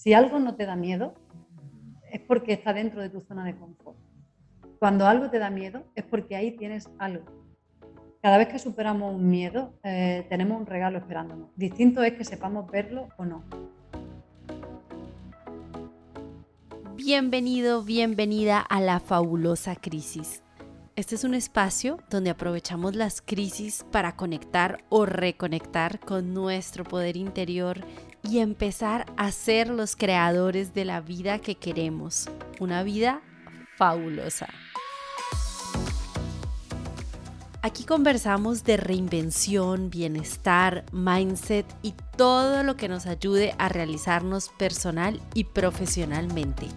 [0.00, 1.12] Si algo no te da miedo,
[2.10, 3.98] es porque está dentro de tu zona de confort.
[4.78, 7.26] Cuando algo te da miedo, es porque ahí tienes algo.
[8.22, 11.50] Cada vez que superamos un miedo, eh, tenemos un regalo esperándonos.
[11.54, 13.44] Distinto es que sepamos verlo o no.
[16.96, 20.42] Bienvenido, bienvenida a la fabulosa crisis.
[20.96, 27.18] Este es un espacio donde aprovechamos las crisis para conectar o reconectar con nuestro poder
[27.18, 27.84] interior
[28.22, 32.28] y empezar a ser los creadores de la vida que queremos,
[32.58, 33.22] una vida
[33.76, 34.48] fabulosa.
[37.62, 45.20] Aquí conversamos de reinvención, bienestar, mindset y todo lo que nos ayude a realizarnos personal
[45.34, 46.68] y profesionalmente.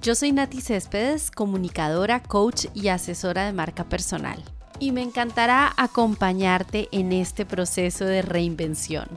[0.00, 4.42] Yo soy Nati Céspedes, comunicadora, coach y asesora de marca personal.
[4.80, 9.08] Y me encantará acompañarte en este proceso de reinvención.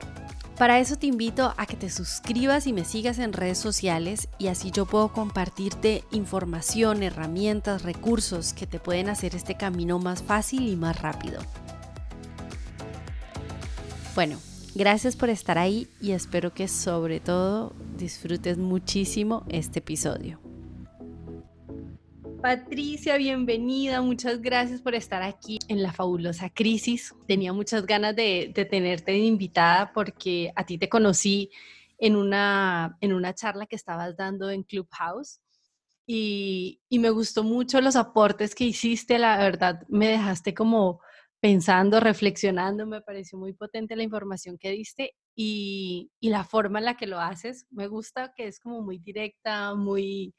[0.61, 4.45] Para eso te invito a que te suscribas y me sigas en redes sociales y
[4.45, 10.67] así yo puedo compartirte información, herramientas, recursos que te pueden hacer este camino más fácil
[10.67, 11.41] y más rápido.
[14.13, 14.37] Bueno,
[14.75, 20.50] gracias por estar ahí y espero que sobre todo disfrutes muchísimo este episodio.
[22.41, 24.01] Patricia, bienvenida.
[24.01, 27.13] Muchas gracias por estar aquí en la fabulosa crisis.
[27.27, 31.51] Tenía muchas ganas de, tenerte de invitada porque a ti te conocí
[31.99, 35.39] en una, en una charla que estabas dando en Clubhouse
[36.07, 39.19] y, y me gustó mucho los aportes que hiciste.
[39.19, 40.99] La verdad, me dejaste como
[41.39, 42.87] pensando, reflexionando.
[42.87, 47.05] Me pareció muy potente la información que diste y, y la forma en la que
[47.05, 47.67] lo haces.
[47.69, 50.33] Me gusta que es como muy directa, muy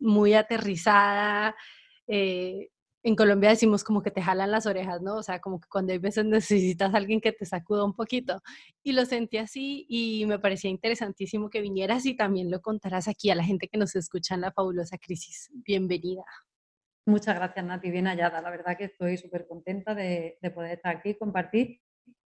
[0.00, 1.54] muy aterrizada.
[2.06, 2.70] Eh,
[3.02, 5.16] en Colombia decimos como que te jalan las orejas, ¿no?
[5.16, 8.42] O sea, como que cuando hay veces necesitas a alguien que te sacuda un poquito.
[8.82, 13.30] Y lo sentí así y me parecía interesantísimo que vinieras y también lo contarás aquí
[13.30, 15.50] a la gente que nos escucha en la fabulosa crisis.
[15.52, 16.24] Bienvenida.
[17.06, 17.90] Muchas gracias, Nati.
[17.90, 18.42] Bien hallada.
[18.42, 21.80] La verdad que estoy súper contenta de, de, poder estar aquí compartir.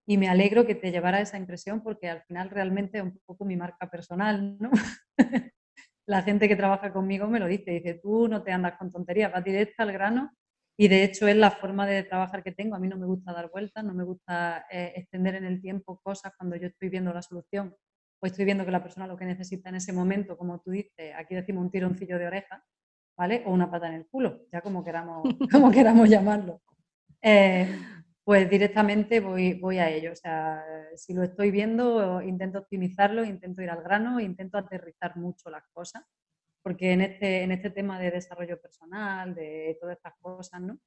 [0.06, 3.44] Y me alegro que te llevara esa impresión porque al final realmente es un poco
[3.44, 4.71] mi marca personal, ¿no?
[6.06, 9.32] la gente que trabaja conmigo me lo dice, dice, tú no te andas con tonterías,
[9.32, 10.32] vas directo al grano
[10.76, 12.74] y de hecho es la forma de trabajar que tengo.
[12.74, 16.00] A mí no me gusta dar vueltas, no me gusta eh, extender en el tiempo
[16.02, 17.74] cosas cuando yo estoy viendo la solución
[18.20, 21.12] o estoy viendo que la persona lo que necesita en ese momento, como tú dices,
[21.16, 22.64] aquí decimos un tironcillo de oreja,
[23.16, 23.42] ¿vale?
[23.46, 26.62] O una pata en el culo, ya como queramos, como queramos llamarlo.
[27.20, 27.69] Eh,
[28.25, 30.12] pues directamente voy, voy a ello.
[30.12, 30.65] O sea,
[30.97, 36.05] si lo estoy viendo, intento optimizarlo, intento ir al grano, intento aterrizar mucho las cosas,
[36.62, 40.78] porque en este, en este tema de desarrollo personal, de todas estas cosas, ¿no?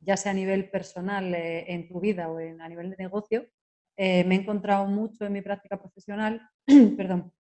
[0.00, 3.46] ya sea a nivel personal eh, en tu vida o en, a nivel de negocio,
[3.96, 6.48] eh, me he encontrado mucho en mi práctica profesional,
[6.96, 7.32] perdón,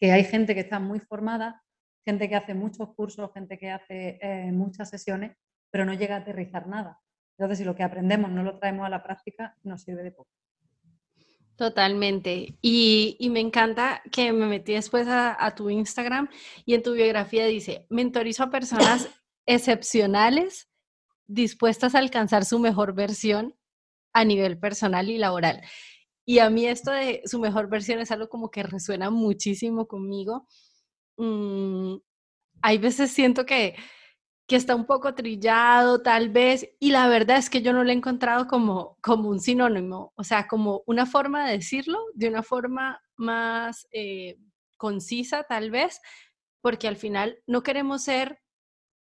[0.00, 1.62] que hay gente que está muy formada,
[2.04, 5.36] gente que hace muchos cursos, gente que hace eh, muchas sesiones,
[5.70, 6.98] pero no llega a aterrizar nada.
[7.40, 10.28] Entonces, si lo que aprendemos no lo traemos a la práctica, nos sirve de poco.
[11.56, 12.58] Totalmente.
[12.60, 16.28] Y, me encanta que me metí después a, tu Instagram
[16.66, 19.08] y en tu biografía dice, mentorizo a personas
[19.46, 20.68] excepcionales
[21.28, 23.56] dispuestas a alcanzar su mejor versión
[24.12, 25.62] a nivel personal y laboral.
[26.26, 30.46] Y a mí esto de su mejor versión es algo como que resuena muchísimo conmigo.
[31.16, 31.96] Mm,
[32.60, 33.76] hay veces siento que
[34.50, 37.90] que está un poco trillado tal vez, y la verdad es que yo no lo
[37.90, 42.42] he encontrado como, como un sinónimo, o sea, como una forma de decirlo, de una
[42.42, 44.38] forma más eh,
[44.76, 46.00] concisa tal vez,
[46.62, 48.40] porque al final no queremos ser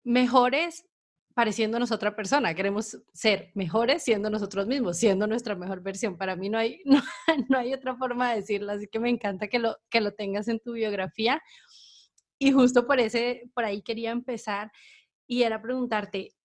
[0.04, 0.86] mejores
[1.34, 6.16] pareciéndonos otra persona, queremos ser mejores siendo nosotros mismos, siendo nuestra mejor versión.
[6.16, 7.02] Para mí no hay, no,
[7.50, 10.48] no hay otra forma de decirlo, así que me encanta que lo, que lo tengas
[10.48, 11.42] en tu biografía.
[12.38, 14.72] Y justo por, ese, por ahí quería empezar
[15.28, 16.35] y era preguntarte,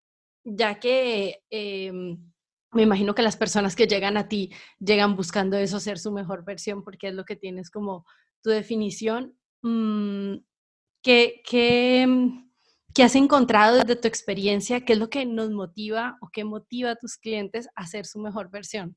[0.44, 2.18] ya que em,
[2.72, 6.44] me imagino que las personas que llegan a ti llegan buscando eso, ser su mejor
[6.44, 8.04] versión, porque es lo que tienes como
[8.42, 10.36] tu definición, mm,
[11.02, 12.50] ¿qué, qué, mm,
[12.94, 14.84] qué has encontrado desde tu experiencia?
[14.84, 18.20] ¿Qué es lo que nos motiva o qué motiva a tus clientes a ser su
[18.20, 18.96] mejor versión?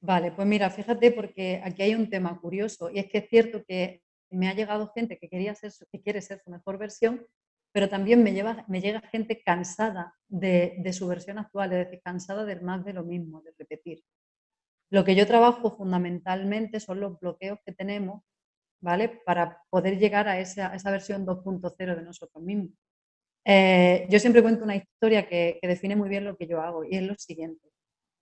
[0.00, 3.64] Vale, pues mira, fíjate porque aquí hay un tema curioso y es que es cierto
[3.66, 7.26] que me ha llegado gente que, quería ser, que quiere ser su mejor versión,
[7.72, 12.44] pero también me, lleva, me llega gente cansada de, su versión actual, es decir, cansada
[12.44, 14.02] de más de lo mismo, de repetir.
[14.90, 18.22] Lo que yo trabajo fundamentalmente son los bloqueos que tenemos,
[18.80, 19.20] ¿vale?
[19.26, 22.70] Para poder llegar a esa, esa versión 2.0 de nosotros mismos.
[23.44, 26.96] Eh, yo siempre cuento una historia que, define muy bien lo que yo hago y
[26.96, 27.68] es lo siguiente.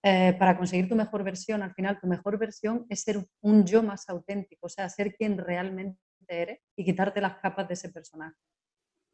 [0.05, 3.83] eh, para conseguir tu mejor versión, al final tu mejor versión es ser un yo
[3.83, 5.99] más auténtico, o sea, ser quien realmente
[6.29, 8.37] eres y quitarte las capas de ese personaje.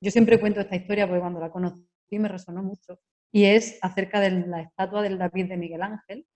[0.02, 2.98] Yo siempre cuento esta historia porque cuando la conocí me resonó mucho
[3.32, 6.26] y es acerca de la estatua del David de Miguel Ángel,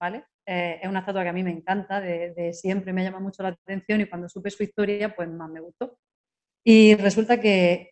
[0.00, 0.24] ¿vale?
[0.44, 3.50] Eh, es una estatua que a mí me encanta, de, siempre me llama mucho la
[3.50, 5.98] atención y cuando supe su historia, pues más me gustó.
[6.64, 7.90] Y resulta que,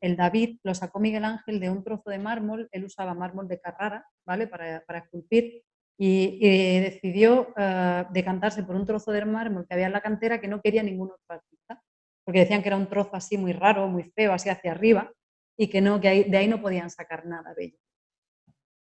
[0.00, 3.60] el David lo sacó Miguel Ángel de un trozo de mármol, él usaba mármol de
[3.60, 4.48] Carrara, ¿vale?
[4.48, 5.62] Para, esculpir,
[5.96, 10.48] y, decidió uh, decantarse por un trozo de mármol que había en la cantera que
[10.48, 11.83] no quería ningún otro artista,
[12.24, 15.12] porque decían que era un trozo así muy raro, muy feo, así hacia arriba,
[15.56, 17.78] y que, no, que de ahí no podían sacar nada bello.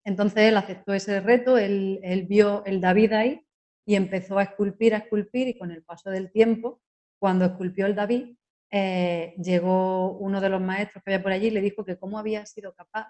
[0.04, 3.46] Entonces él aceptó ese reto, él, vio el David ahí
[3.86, 6.80] y empezó a esculpir, a esculpir y con el paso del tiempo,
[7.18, 8.36] cuando esculpió el David,
[8.70, 12.18] eh, llegó uno de los maestros que había por allí y le dijo que cómo
[12.18, 13.08] había sido capaz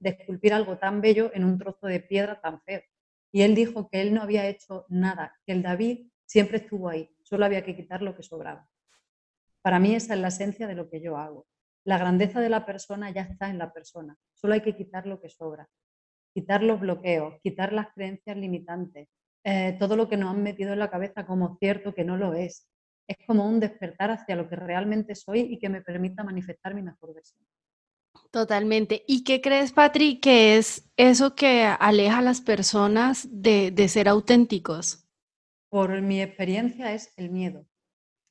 [0.00, 2.82] de esculpir algo tan bello en un trozo de piedra tan feo.
[3.32, 7.10] Y él dijo que él no había hecho nada, que el David siempre estuvo ahí,
[7.22, 8.68] solo había que quitar lo que sobraba.
[9.62, 11.46] Para mí esa es la esencia de lo que yo hago.
[11.84, 15.20] La grandeza de la persona ya está en la persona, solo hay que quitar lo
[15.20, 15.68] que sobra
[16.34, 19.08] quitar los bloqueos, quitar las creencias limitantes,
[19.44, 22.34] eh, todo lo que nos han metido en la cabeza como cierto que no lo
[22.34, 22.66] es.
[23.08, 26.82] Es como un despertar hacia lo que realmente soy y que me permita manifestar mi
[26.82, 27.44] mejor versión.
[28.30, 29.04] Totalmente.
[29.08, 35.08] ¿Y qué crees, Patri, que es eso que aleja a las personas de, ser auténticos?
[35.68, 37.66] Por mi experiencia es el miedo.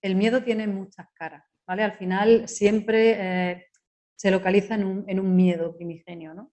[0.02, 1.84] El miedo tiene muchas caras, ¿vale?
[1.84, 3.66] Al final siempre eh,
[4.16, 6.52] se localiza en un, en un miedo primigenio, ¿no?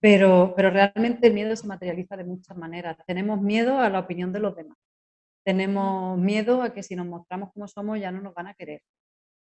[0.00, 2.96] Pero, pero realmente el miedo se materializa de muchas maneras.
[3.06, 4.76] Tenemos miedo a la opinión de los demás.
[5.44, 8.82] Tenemos miedo a que si nos mostramos como somos ya no nos van a querer.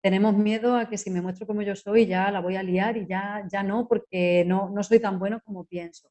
[0.01, 2.97] Tenemos miedo a que si me muestro como yo soy ya la voy a liar
[2.97, 6.09] y ya, ya no porque no, no soy tan bueno como pienso.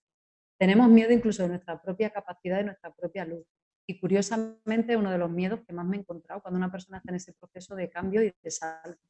[0.58, 3.46] Tenemos miedo incluso de nuestra propia capacidad, de nuestra propia luz.
[3.90, 7.10] Y curiosamente uno de los miedos que más me he encontrado cuando una persona está
[7.10, 9.00] en ese proceso de cambio y de salto,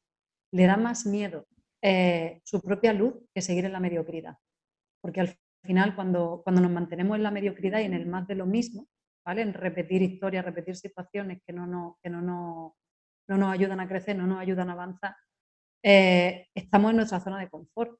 [0.51, 1.45] le da más miedo
[1.81, 4.37] eh, su propia luz que seguir en la mediocridad
[5.01, 8.35] porque al final cuando, cuando nos mantenemos en la mediocridad y en el más de
[8.35, 8.87] lo mismo,
[9.25, 9.41] ¿vale?
[9.41, 12.77] en repetir historias, repetir situaciones que no, no, que no, no,
[13.27, 15.15] no nos ayudan a crecer, no nos ayudan a avanzar,
[15.83, 17.99] eh, estamos en nuestra zona de confort.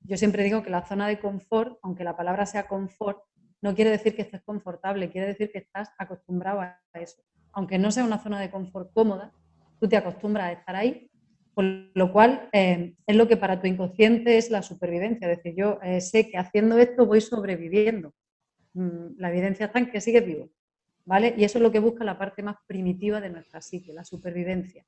[0.00, 3.22] Yo siempre digo que la zona de confort, aunque la palabra sea confort,
[3.64, 7.22] no quiere decir que estés confortable, quiere decir que estás acostumbrado a eso.
[7.52, 9.32] Aunque no sea una zona de confort cómoda,
[9.80, 11.10] tú te acostumbras a estar ahí
[11.54, 15.30] con lo cual, eh, es lo que para tu inconsciente es la supervivencia.
[15.30, 18.12] Es decir, yo eh, sé que haciendo esto voy sobreviviendo.
[18.74, 20.50] Mm, la evidencia está en que sigue vivo.
[21.06, 21.34] ¿vale?
[21.34, 24.84] Y eso es lo que busca la parte más primitiva de nuestra psique, la supervivencia.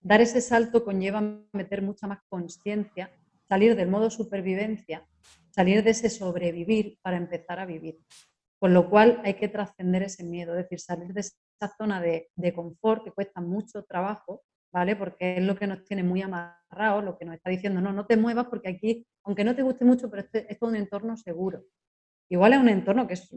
[0.00, 1.20] Dar ese salto conlleva
[1.52, 3.10] meter mucha más conciencia,
[3.48, 5.04] salir del modo supervivencia,
[5.50, 7.98] salir de ese sobrevivir para empezar a vivir.
[8.58, 12.30] Con lo cual hay que trascender ese miedo, es decir, salir de esa zona de,
[12.36, 14.42] de confort que cuesta mucho trabajo
[14.76, 14.94] ¿vale?
[14.94, 18.04] Porque es lo que nos tiene muy amarrados, lo que nos está diciendo, no, no
[18.04, 21.16] te muevas porque aquí, aunque no te guste mucho, pero este, esto es un entorno
[21.16, 21.64] seguro.
[22.28, 23.34] Igual es un entorno que es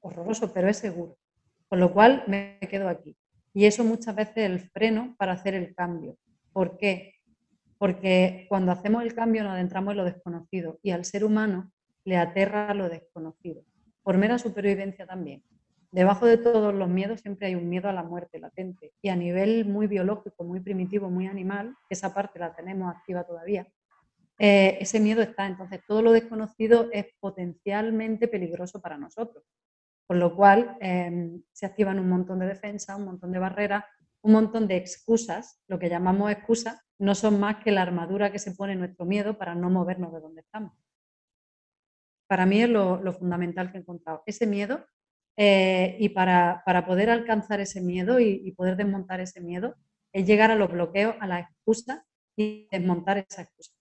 [0.00, 1.16] horroroso, pero es seguro.
[1.68, 3.16] Con lo cual me quedo aquí.
[3.54, 6.18] Y eso muchas veces es el freno para hacer el cambio.
[6.52, 7.14] ¿Por qué?
[7.78, 11.72] Porque cuando hacemos el cambio nos adentramos en lo desconocido y al ser humano
[12.04, 13.64] le aterra lo desconocido,
[14.02, 15.42] por mera supervivencia también.
[15.90, 18.92] Debajo de todos los miedos siempre hay un miedo a la muerte latente.
[19.00, 23.66] Y a nivel muy biológico, muy primitivo, muy animal, esa parte la tenemos activa todavía,
[24.38, 25.46] eh, ese miedo está.
[25.46, 29.44] Entonces, todo lo desconocido es potencialmente peligroso para nosotros.
[30.06, 33.84] Con lo cual, em, se activan un montón de defensas, un montón de barreras,
[34.22, 35.62] un montón de excusas.
[35.66, 39.36] Lo que llamamos excusas no son más que la armadura que se pone nuestro miedo
[39.38, 40.72] para no movernos de donde estamos.
[42.26, 44.22] Para mí es lo, fundamental que he encontrado.
[44.26, 44.84] Ese miedo
[45.36, 49.76] eh, y para, poder alcanzar ese miedo y, poder desmontar ese miedo,
[50.12, 53.72] es llegar a los bloqueos, a la excusa y desmontar esa excusa.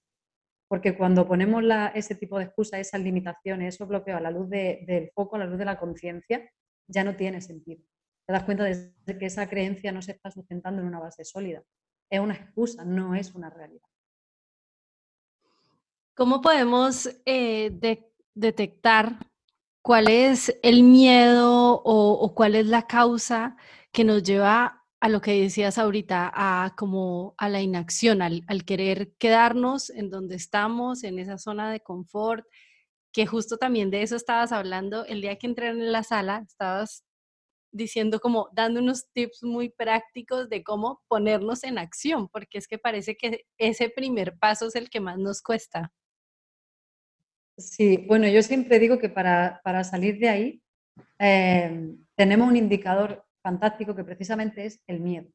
[0.67, 5.11] Porque cuando ponemos ese tipo de excusa, esas limitaciones, esos bloqueos a la luz del
[5.13, 6.49] foco, a la luz de la conciencia,
[6.87, 7.81] ya no tiene sentido.
[8.27, 11.63] Te das cuenta de que esa creencia no se está sustentando en una base sólida.
[12.15, 13.87] Es una excusa, no es una realidad.
[16.15, 18.01] ¿Cómo podemos eh,
[18.33, 19.19] detectar
[19.85, 23.55] ¿Cuál es el miedo o, cuál es la causa
[23.91, 29.13] que nos lleva a lo que decías ahorita, a como a la inacción, al, querer
[29.19, 32.47] quedarnos en donde estamos, en esa zona de confort,
[33.13, 37.04] que justo también de eso estabas hablando el día que entré en la sala, estabas
[37.75, 42.77] diciendo como dando unos tips muy prácticos de cómo ponernos en acción, porque es que
[42.77, 45.91] parece que ese primer paso es el que más nos cuesta.
[47.57, 50.61] Sí, bueno, yo siempre digo que para, salir de ahí
[51.19, 55.29] eh, tenemos un indicador fantástico que precisamente es el miedo.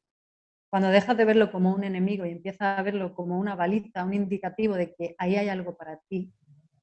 [0.71, 4.13] Cuando dejas de verlo como un enemigo y empiezas a verlo como una baliza, un
[4.13, 6.33] indicativo de que ahí hay algo para ti,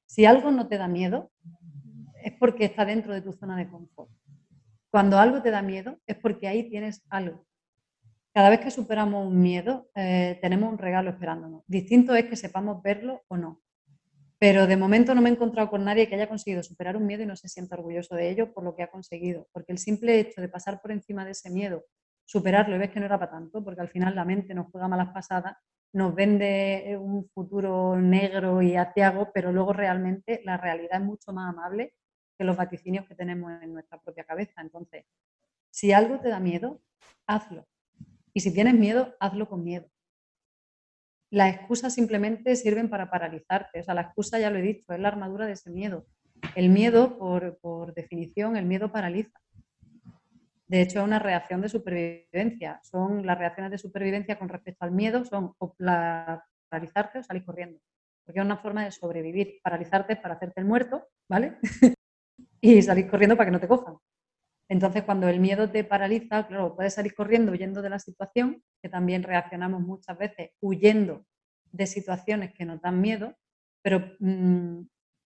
[0.05, 1.31] si algo no te da miedo,
[2.23, 4.11] es porque está dentro de tu zona de confort.
[4.91, 7.45] Cuando algo te da miedo, es porque ahí tienes algo.
[8.33, 11.63] Cada vez que superamos un miedo, eh, tenemos un regalo esperándonos.
[11.67, 13.61] Distinto es que sepamos verlo o no.
[14.39, 17.23] Pero de momento no me he encontrado con nadie que haya conseguido superar un miedo
[17.23, 19.47] y no se sienta orgulloso de ello por lo que ha conseguido.
[19.51, 21.83] Porque el simple hecho de pasar por encima de ese miedo
[22.25, 24.87] superarlo y ves que no era para tanto, porque al final la mente nos juega
[24.87, 25.57] malas pasadas,
[25.93, 31.49] nos vende un futuro negro y aciago, pero luego realmente la realidad es mucho más
[31.49, 31.95] amable
[32.39, 34.61] que los vaticinios que tenemos en nuestra propia cabeza.
[34.61, 35.05] Entonces,
[35.69, 36.81] si algo te da miedo,
[37.27, 37.67] hazlo.
[38.33, 39.91] Y si tienes miedo, hazlo con miedo.
[41.29, 43.81] Las excusas simplemente sirven para paralizarte.
[43.81, 46.07] O sea, la excusa, ya lo he dicho, es la armadura de ese miedo.
[46.55, 49.37] El miedo, por, por definición, el miedo paraliza.
[50.67, 52.79] De hecho, es una reacción de supervivencia.
[52.83, 55.55] Son las reacciones de supervivencia con respecto al miedo, son
[56.69, 57.81] paralizarte o salir corriendo.
[58.23, 59.59] Porque es una forma de sobrevivir.
[59.61, 61.57] Paralizarte es para hacerte el muerto, ¿vale?
[62.61, 63.97] y salir corriendo para que no te cojan.
[64.69, 68.89] Entonces, cuando el miedo te paraliza, claro, puedes salir corriendo huyendo de la situación, que
[68.89, 71.25] también reaccionamos muchas veces huyendo
[71.71, 73.35] de situaciones que nos dan miedo,
[73.81, 74.81] pero mm,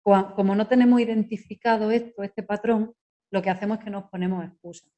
[0.02, 2.95] como no tenemos identificado esto, este patrón,
[3.31, 4.91] lo que hacemos es que nos ponemos excusas.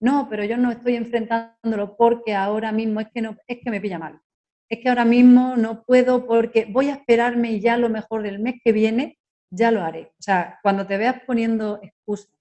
[0.00, 3.80] No, pero yo no estoy enfrentándolo porque ahora mismo es que, no, es que me
[3.80, 4.20] pilla mal.
[4.68, 8.38] Es que ahora mismo no puedo porque voy a esperarme y ya lo mejor del
[8.38, 9.18] mes que viene
[9.52, 10.12] ya lo haré.
[10.18, 12.34] O sea, cuando te veas poniendo excusas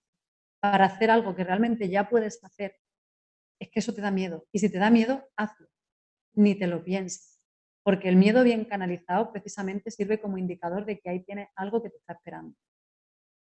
[0.59, 2.77] para hacer algo que realmente ya puedes hacer,
[3.59, 4.45] es que eso te da miedo.
[4.51, 5.67] Y si te da miedo, hazlo.
[6.33, 7.39] Ni te lo pienses.
[7.83, 11.89] Porque el miedo bien canalizado precisamente sirve como indicador de que ahí tienes algo que
[11.89, 12.55] te está esperando.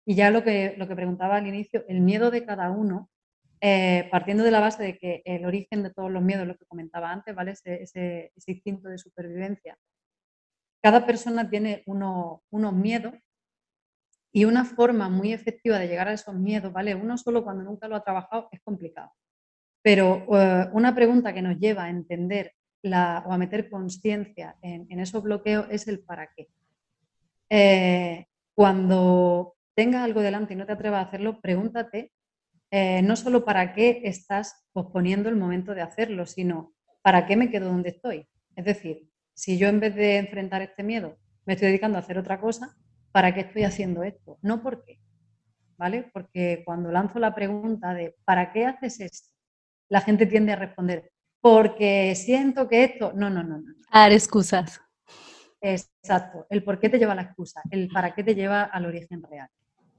[0.04, 3.10] Y ya lo que, lo que preguntaba al inicio, el miedo de cada uno
[3.64, 6.66] eh, partiendo de la base de que el origen de todos los miedos, lo que
[6.66, 7.52] comentaba antes, ¿vale?
[7.52, 9.78] Ese, instinto de supervivencia.
[10.82, 12.40] Cada persona tiene unos
[12.72, 13.14] miedos
[14.32, 16.94] y una forma muy efectiva de llegar a esos miedos, ¿vale?
[16.94, 19.12] Uno solo cuando nunca lo ha trabajado es complicado.
[19.82, 24.98] Pero eh, una pregunta que nos lleva a entender la, o a meter conciencia en,
[24.98, 26.48] esos bloqueos es el para qué.
[27.50, 32.12] Eh, cuando tengas algo delante y no te atrevas a hacerlo, pregúntate
[32.70, 36.72] eh, no solo para qué estás posponiendo el momento de hacerlo, sino
[37.02, 38.26] para qué me quedo donde estoy.
[38.56, 42.16] Es decir, si yo en vez de enfrentar este miedo me estoy dedicando a hacer
[42.16, 42.76] otra cosa,
[43.12, 44.38] ¿para qué estoy haciendo esto?
[44.42, 44.98] No por qué.
[45.76, 46.10] ¿Vale?
[46.12, 49.28] Porque cuando lanzo la pregunta de ¿para qué haces esto?
[49.88, 53.12] La gente tiende a responder, porque siento que esto.
[53.14, 53.74] No, no, no, no.
[53.90, 54.80] A dar excusas.
[55.60, 56.46] Exacto.
[56.50, 59.22] El por qué te lleva a la excusa, el para qué te lleva al origen
[59.22, 59.48] real.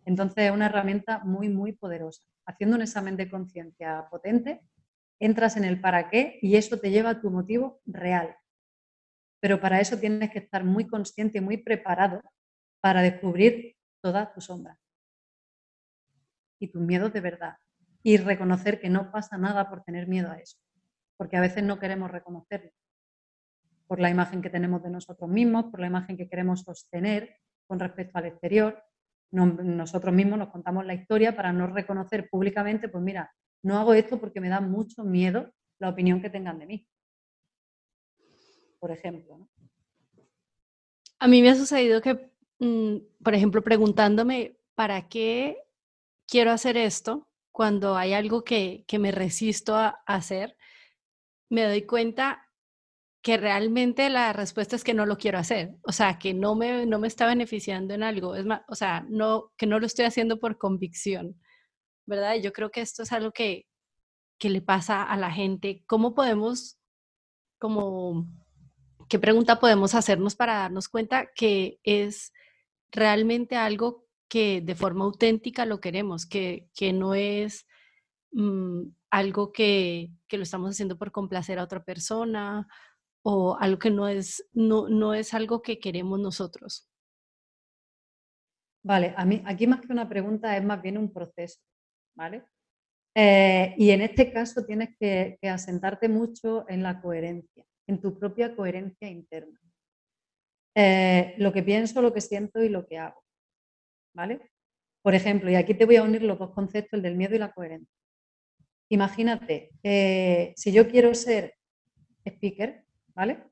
[0.06, 4.62] Entonces es una herramienta muy, muy poderosa haciendo un examen de conciencia potente,
[5.20, 8.36] entras en el para qué y eso te lleva a tu motivo real.
[9.40, 12.22] Pero para eso tienes que estar muy consciente y muy preparado
[12.84, 14.78] para descubrir toda tu sombra.
[16.60, 17.56] Y tus miedos de verdad.
[18.04, 20.58] Y reconocer que no pasa nada por tener miedo a eso,
[21.16, 22.72] porque a veces no queremos reconocerlo.
[23.88, 27.38] Por la imagen que tenemos de nosotros mismos, por la imagen que queremos sostener
[27.68, 28.84] con respecto al exterior,
[29.32, 34.20] nosotros mismos nos contamos la historia para no reconocer públicamente, pues mira, no hago esto
[34.20, 36.88] porque me da mucho miedo la opinión que tengan de mí.
[38.78, 39.48] Por ejemplo.
[41.20, 45.58] A mí me ha sucedido que, mm, por ejemplo, preguntándome, ¿para qué
[46.28, 47.30] quiero hacer esto?
[47.52, 50.58] Cuando hay algo que, me resisto a hacer,
[51.50, 52.50] me doy cuenta
[53.22, 56.86] que realmente la respuesta es que no lo quiero hacer, o sea, que no me,
[56.86, 60.06] no me está beneficiando en algo, es más, o sea, no, que no lo estoy
[60.06, 61.40] haciendo por convicción,
[62.06, 62.36] ¿verdad?
[62.42, 63.66] Yo creo que esto es algo que,
[64.40, 65.84] que le pasa a la gente.
[65.88, 66.78] ¿Cómo podemos,
[67.60, 68.28] como,
[69.10, 72.34] qué pregunta podemos hacernos para darnos cuenta que es
[72.92, 77.68] realmente algo que de forma auténtica lo queremos, que, que no es
[78.32, 82.68] mm, algo que, que lo estamos haciendo por complacer a otra persona
[83.24, 86.90] o algo que no es, no, no es algo que queremos nosotros?
[88.84, 91.62] Vale, a mí aquí más que una pregunta es más bien un proceso,
[92.16, 92.44] ¿vale?
[93.16, 98.56] Eh, y en este caso tienes que, asentarte mucho en la coherencia, en tu propia
[98.56, 99.60] coherencia interna.
[100.76, 103.24] Eh, lo que pienso, lo que siento y lo que hago,
[104.14, 104.42] ¿vale?
[105.02, 107.40] Por ejemplo, y aquí te voy a unir los dos conceptos, el del miedo y
[107.40, 107.94] la coherencia.
[108.90, 111.56] Imagínate, eh, si yo quiero ser
[112.26, 113.44] speaker, ¿vale?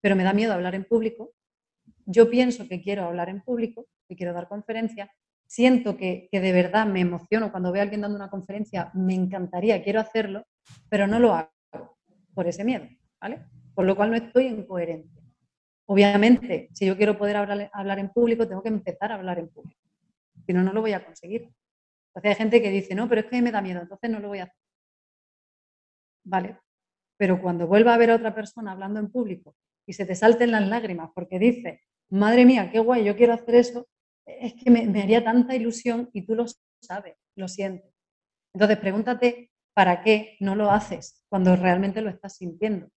[0.00, 1.32] Pero me da miedo hablar en público.
[2.04, 5.10] Yo pienso que quiero hablar en público, que quiero dar conferencia.
[5.46, 9.14] siento que, que, de verdad me emociono cuando veo a alguien dando una conferencia, me
[9.14, 10.46] encantaría, quiero hacerlo,
[10.88, 11.51] pero no lo hago
[12.34, 12.86] por ese miedo,
[13.20, 13.44] ¿vale?
[13.74, 15.22] Por lo cual no estoy en coherencia.
[15.86, 19.48] Obviamente, si yo quiero poder hablar, hablar en público, tengo que empezar a hablar en
[19.48, 19.80] público.
[20.46, 21.50] Si no, no lo voy a conseguir.
[22.08, 24.28] Entonces hay gente que dice, no, pero es que me da miedo, entonces no lo
[24.28, 24.56] voy a hacer.
[26.24, 26.58] Vale,
[27.22, 29.54] pero cuando vuelva a ver a otra persona hablando en público
[29.86, 33.54] y se te salten las lágrimas porque dice, madre mía, qué guay, yo quiero hacer
[33.54, 33.88] eso,
[34.26, 36.46] es que me, haría tanta ilusión y tú lo
[36.80, 37.94] sabes, lo sientes.
[38.52, 42.88] Entonces pregúntate, ¿para qué no lo haces cuando realmente lo estás sintiendo?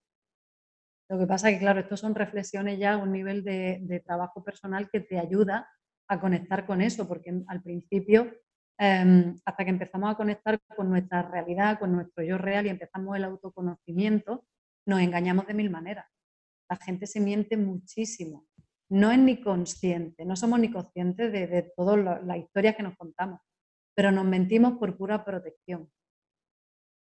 [1.10, 4.44] Lo que pasa es que, claro, esto son reflexiones ya a un nivel de, trabajo
[4.44, 5.70] personal que te ayuda
[6.08, 8.32] a conectar con eso, porque al principio,
[8.80, 13.16] em, hasta que empezamos a conectar con nuestra realidad, con nuestro yo real y empezamos
[13.16, 14.46] el autoconocimiento,
[14.88, 16.08] nos engañamos de mil maneras.
[16.70, 18.48] La gente se miente muchísimo
[18.90, 22.96] no es ni consciente, no somos ni conscientes de, de toda la, historia que nos
[22.96, 23.42] contamos,
[23.96, 25.90] pero nos mentimos por pura protección.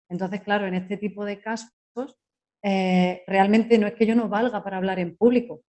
[0.08, 2.18] Entonces, claro, en este tipo de casos,
[2.62, 5.62] eh, realmente no es que yo no valga para hablar en público,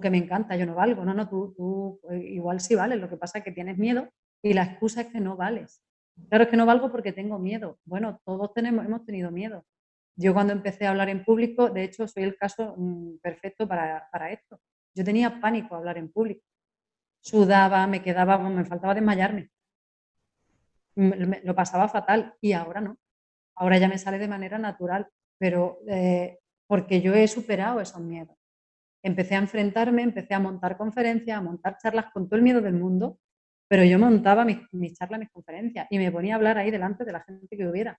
[0.00, 3.08] que me encanta, yo no valgo, no, no, tú, tú eh, igual sí vales, lo
[3.08, 4.08] que pasa es que tienes miedo
[4.42, 5.82] y la excusa es que no vales.
[6.28, 7.78] Claro, es que no valgo porque tengo miedo.
[7.84, 9.64] Bueno, todos tenemos, hemos tenido miedo.
[10.16, 14.08] Yo cuando empecé a hablar en público, de hecho, soy el caso mm, perfecto para,
[14.10, 14.60] para esto.
[14.94, 16.42] Yo tenía pánico a hablar en público.
[17.22, 19.50] Sudaba, me quedaba, me faltaba desmayarme.
[20.96, 22.98] lo pasaba fatal y ahora no.
[23.60, 25.06] Ahora ya me sale de manera natural,
[25.38, 28.36] pero eh, porque yo he superado esos miedos.
[29.02, 32.74] Empecé a enfrentarme, empecé a montar conferencias, a montar charlas con todo el miedo del
[32.74, 33.18] mundo,
[33.68, 34.58] pero yo montaba mis,
[34.98, 37.98] charlas, mis conferencias y me ponía a hablar ahí delante de la gente que hubiera.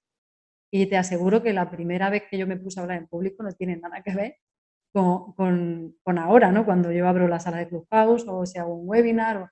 [0.71, 3.43] Y te aseguro que la primera vez que yo me puse a hablar en público
[3.43, 4.35] no tiene nada que ver
[4.93, 5.33] con,
[6.03, 6.65] con, ahora, ¿no?
[6.65, 9.49] Cuando yo abro la sala de Clubhouse o si hago un webinar o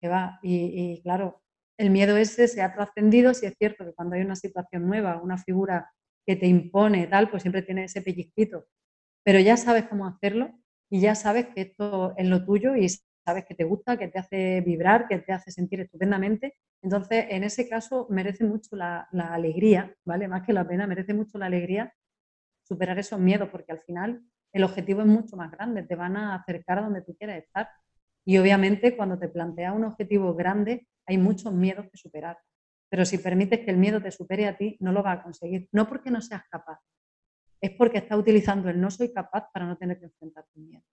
[0.00, 0.38] que va.
[0.42, 1.42] Y, claro,
[1.78, 5.22] el miedo ese se ha trascendido, si es cierto que cuando hay una situación nueva,
[5.22, 5.90] una figura
[6.26, 8.66] que te impone tal, pues siempre tiene ese pellizquito.
[9.24, 10.50] Pero ya sabes cómo hacerlo
[10.90, 12.88] y ya sabes que esto es lo tuyo y
[13.24, 16.54] sabes que te gusta, que te hace vibrar, que te hace sentir estupendamente.
[16.82, 20.28] Entonces, en ese caso, merece mucho la, alegría, ¿vale?
[20.28, 21.94] Más que la pena, merece mucho la alegría
[22.62, 26.34] superar esos miedos, porque al final el objetivo es mucho más grande, te van a
[26.34, 27.68] acercar a donde tú quieres estar.
[28.24, 32.38] Y obviamente cuando te planteas un objetivo grande hay muchos miedos que superar.
[32.90, 35.68] Pero si permites que el miedo te supere a ti, no lo vas a conseguir.
[35.72, 36.78] No porque no seas capaz,
[37.60, 40.84] es porque estás utilizando el no soy capaz para no tener que enfrentar tu miedo.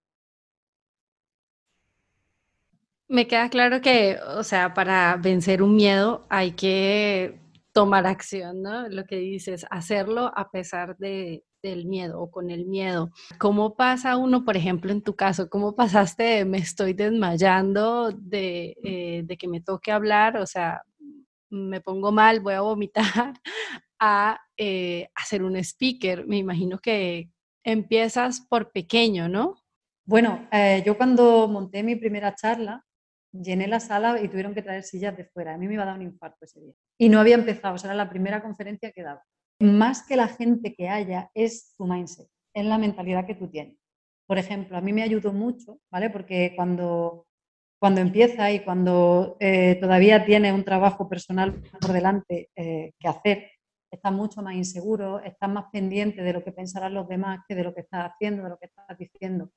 [3.07, 7.39] Me queda claro que, o sea, para vencer un miedo hay que
[7.71, 8.89] tomar acción, ¿no?
[8.89, 13.11] Lo que dices, hacerlo a pesar de, del miedo o con el miedo.
[13.39, 15.49] ¿Cómo pasa uno, por ejemplo, en tu caso?
[15.49, 20.83] ¿Cómo pasaste de me estoy desmayando, de, eh, de que me toque hablar, o sea,
[21.49, 23.03] me pongo mal, voy a vomitar,
[23.99, 26.27] a eh, hacer un speaker?
[26.27, 27.29] Me imagino que
[27.63, 29.55] empiezas por pequeño, ¿no?
[30.05, 32.85] Bueno, eh, yo cuando monté mi primera charla,
[33.31, 35.55] llené la sala y tuvieron que traer sillas de fuera.
[35.55, 36.73] A mí me iba a dar un infarto ese día.
[36.97, 39.23] Y no había empezado, o sea, era la primera conferencia que daba
[39.59, 43.77] más que la gente que haya, es tu mindset, es la mentalidad que tú tienes.
[44.27, 46.09] Por ejemplo, a mí me ayudó mucho, ¿vale?
[46.09, 47.27] Porque cuando,
[47.79, 53.51] cuando empieza y cuando eh, todavía tiene un trabajo personal por delante eh, que hacer,
[53.91, 57.63] estás mucho más inseguro, estás más pendiente de lo que pensarán los demás que de
[57.63, 59.51] lo que estás haciendo, de lo que estás diciendo.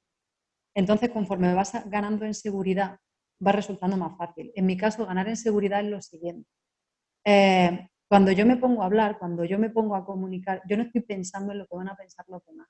[0.74, 2.98] Entonces, conforme vas ganando en seguridad,
[3.44, 4.52] va resultando más fácil.
[4.54, 6.48] En mi caso, ganar en seguridad es lo siguiente.
[7.24, 10.84] Eh, cuando yo me pongo a hablar, cuando yo me pongo a comunicar, yo no
[10.84, 12.68] estoy pensando en lo que van a pensar los demás.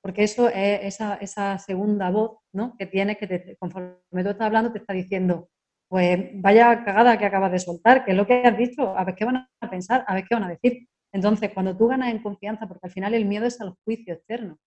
[0.00, 2.74] Porque eso es esa, segunda voz ¿no?
[2.78, 5.50] que tienes, que te, conforme tú estás hablando, te está diciendo,
[5.88, 9.14] pues vaya cagada que acabas de soltar, que es lo que has dicho, a ver
[9.14, 10.88] qué van a pensar, a ver qué van a decir.
[11.12, 14.58] Entonces, cuando tú ganas en confianza, porque al final el miedo es al juicio externo,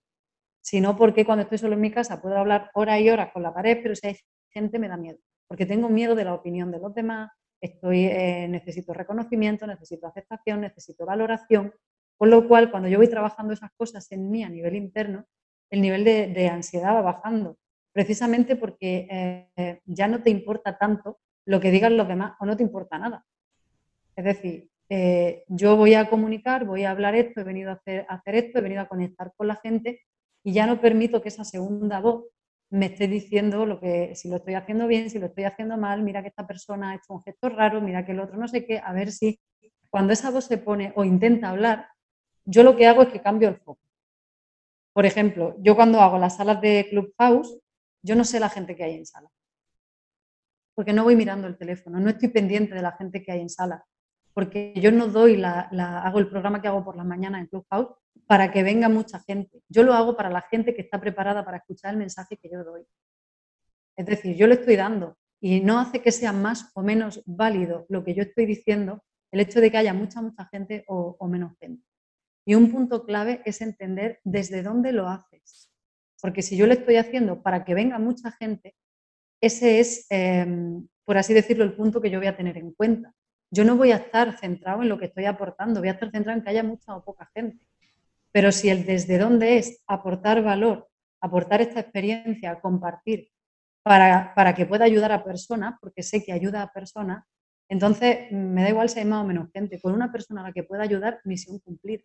[0.61, 3.53] sino porque cuando estoy solo en mi casa puedo hablar horas y horas con la
[3.53, 4.17] pared, pero si hay
[4.49, 7.31] gente me da miedo, porque tengo miedo de la opinión de los demás,
[7.61, 11.73] estoy, eh, necesito reconocimiento, necesito aceptación, necesito valoración,
[12.17, 15.25] con lo cual cuando yo voy trabajando esas cosas en mí a nivel interno,
[15.69, 17.57] el nivel de, ansiedad va bajando,
[17.93, 19.07] precisamente porque
[19.55, 22.97] eh, ya no te importa tanto lo que digan los demás o no te importa
[22.97, 23.25] nada.
[24.15, 28.05] Es decir, eh, yo voy a comunicar, voy a hablar esto, he venido a hacer,
[28.09, 30.01] a hacer esto, he venido a conectar con la gente
[30.43, 32.25] y ya no permito que esa segunda voz
[32.71, 36.01] me esté diciendo lo que, si lo estoy haciendo bien, si lo estoy haciendo mal,
[36.03, 38.65] mira que esta persona ha hecho un gesto raro, mira que el otro no sé
[38.65, 39.39] qué, a ver si
[39.89, 41.89] cuando esa voz se pone o intenta hablar,
[42.45, 43.81] yo lo que hago es que cambio el foco.
[44.93, 47.59] Por ejemplo, yo cuando hago las salas de Clubhouse,
[48.03, 49.29] yo no sé la gente que hay en sala.
[50.73, 53.49] porque no voy mirando el teléfono, no estoy pendiente de la gente que hay en
[53.49, 53.85] sala,
[54.33, 55.69] porque yo no doy la,
[56.03, 57.89] hago el programa que hago por la mañana en Clubhouse
[58.31, 59.61] para que venga mucha gente.
[59.67, 62.63] Yo lo hago para la gente que está preparada para escuchar el mensaje que yo
[62.63, 62.85] doy.
[63.97, 67.85] Es decir, yo le estoy dando y no hace que sea más o menos válido
[67.89, 71.57] lo que yo estoy diciendo el hecho de que haya mucha, mucha gente o, menos
[71.59, 71.83] gente.
[72.45, 75.69] Y un punto clave es entender desde dónde lo haces.
[76.21, 78.77] Porque si yo le estoy haciendo para que venga mucha gente,
[79.41, 83.13] ese es, em, por así decirlo, el punto que yo voy a tener en cuenta.
[83.53, 86.37] Yo no voy a estar centrado en lo que estoy aportando, voy a estar centrado
[86.37, 87.65] en que haya mucha o poca gente.
[88.31, 90.87] Pero si el desde dónde es aportar valor,
[91.21, 93.29] aportar esta experiencia, compartir,
[93.83, 97.23] para, para que pueda ayudar a personas, porque sé que ayuda a personas,
[97.71, 99.79] entonces, me da igual si hay más o menos gente.
[99.79, 102.03] Con una persona a la que pueda ayudar, misión cumplida.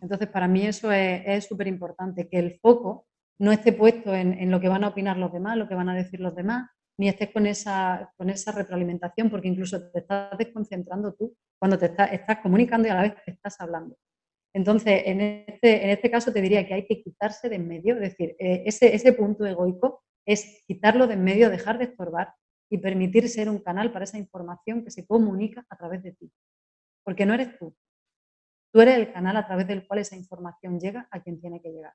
[0.00, 3.06] Entonces, para mí eso es súper importante, que el foco
[3.38, 5.94] no esté puesto en, lo que van a opinar los demás, lo que van a
[5.94, 11.12] decir los demás, ni estés con esa, con esa retroalimentación, porque incluso te estás desconcentrando
[11.12, 13.94] tú cuando te estás comunicando y a la vez te estás hablando.
[14.54, 17.94] Entonces, en este, en este caso te diría que hay que quitarse de en medio,
[17.94, 22.34] es decir, eh, ese, ese punto egoico es quitarlo de en medio, dejar de estorbar
[22.70, 26.30] y permitir ser un canal para esa información que se comunica a través de ti.
[27.04, 27.74] Porque no eres tú.
[28.72, 31.70] Tú eres el canal a través del cual esa información llega a quien tiene que
[31.70, 31.94] llegar.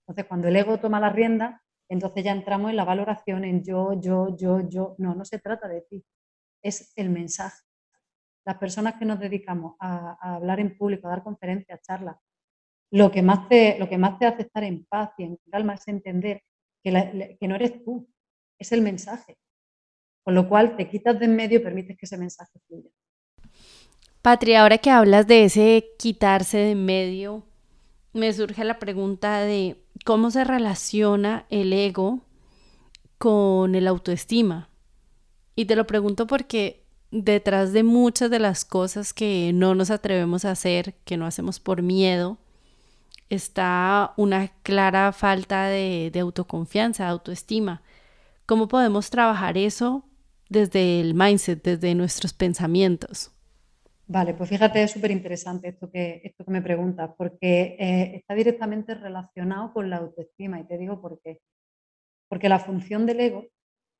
[0.00, 3.98] Entonces, cuando el ego toma la rienda, entonces ya entramos en la valoración en yo,
[4.00, 4.94] yo, yo, yo.
[4.98, 6.04] No, no se trata de ti.
[6.62, 7.65] Es el mensaje.
[8.46, 12.16] Las personas que nos dedicamos a, hablar en público, a dar conferencias, charlas,
[12.92, 15.74] lo que, más te, lo que más te hace estar en paz y en calma
[15.74, 16.42] es entender
[16.82, 18.08] que, que no eres tú,
[18.58, 19.36] es el mensaje.
[20.24, 22.90] Con lo cual te quitas de en medio y permites que ese mensaje fluya.
[24.22, 27.44] Patria, ahora que hablas de ese quitarse de en medio,
[28.12, 32.22] me surge la pregunta de cómo se relaciona el ego
[33.18, 34.68] con el autoestima.
[35.54, 40.44] Y te lo pregunto porque detrás de muchas de las cosas que no nos atrevemos
[40.44, 42.38] a hacer, que no hacemos por miedo,
[43.28, 47.82] está una clara falta de, autoconfianza, de autoestima.
[48.46, 50.04] ¿Cómo podemos trabajar eso
[50.48, 53.32] desde el mindset, desde nuestros pensamientos?
[54.08, 58.34] Vale, pues fíjate, es súper interesante esto que, esto que me preguntas, porque eh, está
[58.34, 61.40] directamente relacionado con la autoestima y te digo por qué.
[62.28, 63.46] Porque la función del ego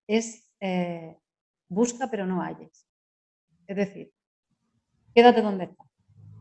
[0.07, 1.17] es eh,
[1.69, 2.86] busca pero no halles.
[3.67, 4.13] Es decir,
[5.15, 5.87] quédate donde estás.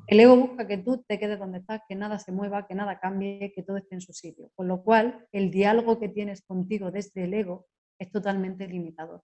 [0.08, 3.00] El ego busca que tú te quedes donde estás, que nada se mueva, que nada
[3.00, 4.52] cambie, que todo esté en su sitio.
[4.54, 7.66] Con lo cual, el diálogo que tienes contigo desde el ego
[7.98, 9.24] es totalmente limitador.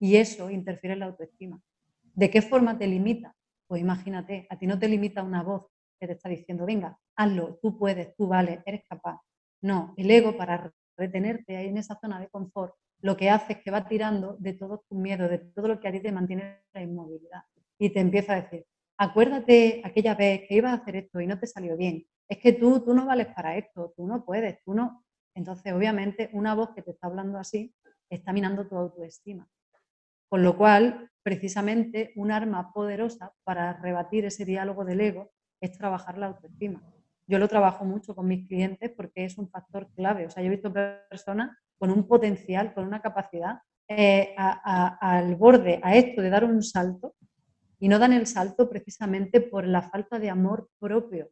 [0.00, 1.60] Y eso interfiere en la autoestima.
[2.02, 3.34] ¿De qué forma te limita?
[3.68, 5.66] Pues imagínate, a ti no te limita una voz
[6.00, 9.20] que te está diciendo, venga, hazlo, tú puedes, tú vales, eres capaz.
[9.60, 13.58] No, el ego para retenerte ahí en esa zona de confort, lo que hace es
[13.60, 16.62] que va tirando de todos tus miedos, de todo lo que a ti te mantiene
[16.72, 17.42] la inmovilidad.
[17.78, 21.38] Y te empieza a decir, acuérdate aquella vez que ibas a hacer esto y no
[21.38, 22.04] te salió bien.
[22.28, 25.04] Es que tú, tú no vales para esto, tú no puedes, tú no.
[25.34, 27.72] Entonces, obviamente, una voz que te está hablando así
[28.10, 29.48] está minando tu autoestima.
[30.28, 35.30] Con lo cual, precisamente, un arma poderosa para rebatir ese diálogo del ego
[35.60, 36.82] es trabajar la autoestima.
[37.26, 40.26] Yo lo trabajo mucho con mis clientes porque es un factor clave.
[40.26, 45.80] O sea, yo he visto personas con un potencial, con una capacidad eh, al borde,
[45.82, 47.14] a esto de dar un salto,
[47.78, 51.30] y no dan el salto precisamente por la falta de amor propio,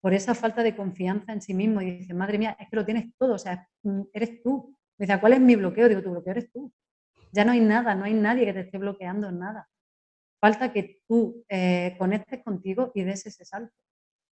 [0.00, 1.82] por esa falta de confianza en sí mismo.
[1.82, 3.68] Y dicen, madre mía, es que lo tienes todo, o sea,
[4.12, 4.76] eres tú.
[4.96, 5.88] Me dice, ¿cuál es mi bloqueo?
[5.88, 6.72] Digo, tu bloqueo eres tú.
[7.32, 9.68] Ya no hay nada, no hay nadie que te esté bloqueando nada.
[10.40, 13.74] Falta que tú eh, conectes contigo y des ese salto.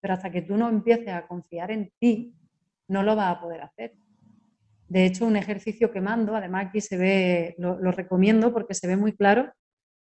[0.00, 2.34] Pero hasta que tú no empieces a confiar en ti,
[2.88, 3.94] no lo vas a poder hacer.
[4.88, 8.96] De hecho, un ejercicio que mando, además aquí se ve, lo, recomiendo porque se ve
[8.96, 9.52] muy claro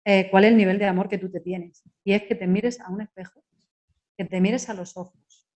[0.04, 1.82] eh, cuál es el nivel de amor que tú te tienes.
[2.04, 3.44] Y es que te mires a un espejo,
[4.16, 5.48] que te mires a los ojos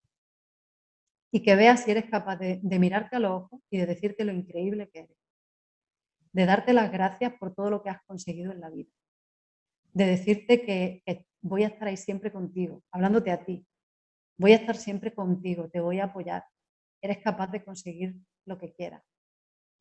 [1.32, 4.24] y que veas si eres capaz de, de mirarte a los ojos y de decirte
[4.24, 5.16] lo increíble que eres.
[6.32, 8.90] De darte las gracias por todo lo que has conseguido en la vida,
[9.92, 11.02] de decirte que,
[11.40, 13.66] voy a estar ahí siempre contigo, hablándote a ti,
[14.36, 16.44] voy a estar siempre contigo, te voy a apoyar,
[17.00, 19.02] eres capaz de conseguir lo que quieras,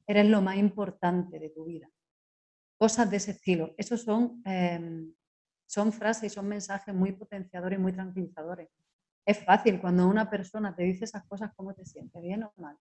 [0.07, 1.89] eres lo más importante de tu vida.
[2.77, 3.73] Cosas de ese estilo.
[3.77, 5.13] Esos son, em,
[5.65, 8.69] son frases y son mensajes muy potenciadores y muy tranquilizadores.
[9.25, 12.21] Es fácil cuando una persona te dice esas cosas, ¿cómo te sientes?
[12.21, 12.77] ¿Bien o mal?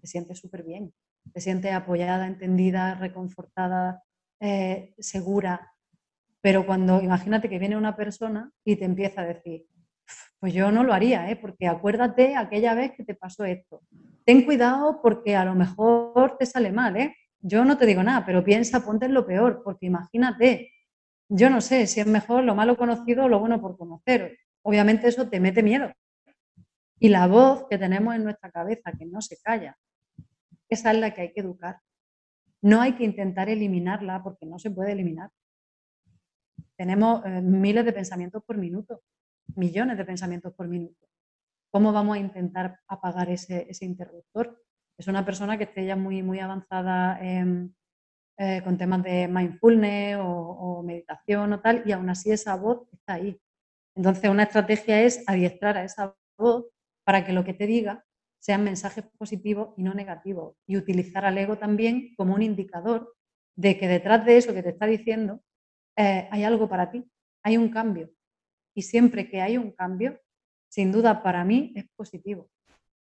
[0.00, 0.92] Te sientes súper bien
[1.32, 4.02] te sientes apoyada, entendida, reconfortada,
[4.40, 5.72] eh, segura.
[6.40, 9.66] Pero cuando imagínate que viene una persona y te empieza a decir,
[10.38, 11.36] pues yo no lo haría, ¿eh?
[11.36, 13.82] porque acuérdate aquella vez que te pasó esto.
[14.24, 17.14] Ten cuidado porque a lo mejor te sale mal, ¿eh?
[17.42, 20.72] yo no te digo nada, pero piensa, ponte en lo peor, porque imagínate,
[21.28, 24.38] yo no sé si es mejor lo malo conocido o lo bueno por conocer.
[24.62, 25.92] Obviamente eso te mete miedo.
[27.00, 29.76] Y la voz que tenemos en nuestra cabeza, que no se calla,
[30.68, 31.80] esa es la que hay que educar.
[32.60, 35.30] No hay que intentar eliminarla porque no se puede eliminar.
[36.76, 39.02] Tenemos eh, miles de pensamientos por minuto,
[39.56, 41.06] millones de pensamientos por minuto.
[41.70, 44.62] ¿Cómo vamos a intentar apagar ese, interruptor?
[44.98, 50.26] Es una persona que esté ya muy, muy avanzada eh, con temas de mindfulness o,
[50.26, 53.40] o meditación o tal, y aún así esa voz está ahí.
[53.94, 56.66] Entonces, una estrategia es adiestrar a esa voz
[57.04, 58.04] para que lo que te diga
[58.42, 60.56] sean mensajes positivos y no negativos.
[60.66, 63.14] Y utilizar al ego también como un indicador
[63.56, 65.40] de que detrás de eso que te está diciendo
[65.96, 67.04] eh, hay algo para ti,
[67.44, 68.10] hay un cambio.
[68.74, 70.20] Y siempre que hay un cambio,
[70.68, 72.48] sin duda para mí es positivo.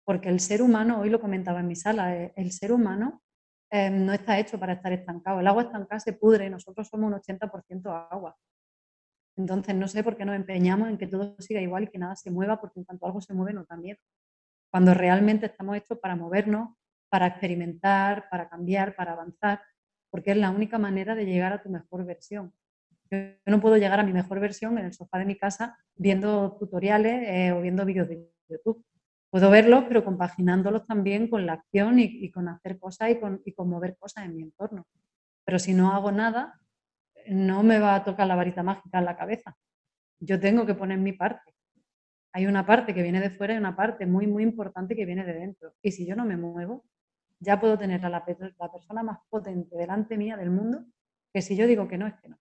[0.04, 3.24] Porque el ser humano, hoy lo comentaba en mi sala, eh, el ser humano
[3.72, 5.40] eh, no está hecho para estar estancado.
[5.40, 8.38] El agua estancada se pudre nosotros somos un 80% agua.
[9.38, 12.16] Entonces no sé por qué nos empeñamos en que todo siga igual y que nada
[12.16, 14.00] se mueva, porque en cuanto algo se mueve nos da miedo
[14.76, 16.76] cuando realmente estamos hechos para movernos,
[17.10, 19.62] para experimentar, para cambiar, para avanzar,
[20.10, 22.54] porque es la única manera de llegar a tu mejor versión.
[23.12, 26.58] Yo no puedo llegar a mi mejor versión en el sofá de mi casa viendo
[26.60, 28.84] tutoriales eh, o viendo vídeos de YouTube.
[29.30, 33.54] Puedo verlos, pero compaginándolos también con la acción y, con hacer cosas y con, y
[33.54, 34.88] con mover cosas en mi entorno.
[35.44, 36.60] Pero si no hago nada,
[37.28, 39.56] no me va a tocar la varita mágica en la cabeza.
[40.20, 41.56] Yo tengo que poner mi parte
[42.36, 45.24] hay una parte que viene de fuera y una parte muy, muy importante que viene
[45.24, 45.74] de dentro.
[45.82, 46.84] Y si yo no me muevo,
[47.40, 50.84] ya puedo tener a la, persona más potente delante mía del mundo,
[51.34, 52.38] que si yo digo que no, es que no.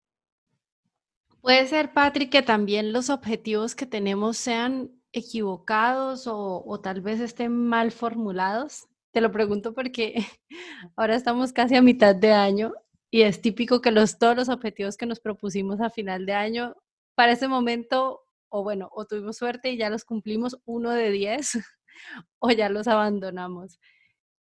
[1.44, 7.20] Puede ser, Patrick, que también los objetivos que tenemos sean equivocados o, o, tal vez
[7.20, 8.88] estén mal formulados.
[9.12, 10.16] Te lo pregunto porque
[10.96, 12.74] ahora estamos casi a mitad de año
[13.12, 16.78] y es típico que los, todos los objetivos que nos propusimos a final de año,
[17.14, 21.52] para ese momento o bueno, o tuvimos suerte y ya los cumplimos uno de diez,
[22.40, 23.80] o ya los abandonamos.